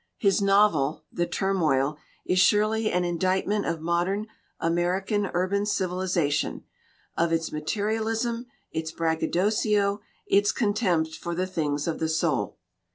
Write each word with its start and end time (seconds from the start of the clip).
His 0.17 0.41
novel, 0.41 1.03
The 1.11 1.27
Turmoil, 1.27 1.95
is 2.25 2.39
surely 2.39 2.91
an 2.91 3.03
indictment 3.03 3.67
of 3.67 3.81
modern 3.81 4.25
American 4.59 5.27
urban 5.31 5.67
civilization; 5.67 6.63
of 7.15 7.31
its 7.31 7.51
ma 7.51 7.59
terialism, 7.59 8.47
its 8.71 8.91
braggadocio, 8.91 10.01
its 10.25 10.51
contempt 10.51 11.13
for 11.15 11.35
the 11.35 11.45
things 11.45 11.87
of 11.87 11.99
the 11.99 12.09
soul. 12.09 12.57